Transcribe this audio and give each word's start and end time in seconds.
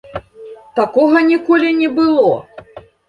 Такога 0.79 1.21
ніколі 1.29 1.69
не 1.83 1.89
было! 2.01 2.33